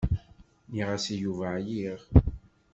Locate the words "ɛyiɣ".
1.57-2.01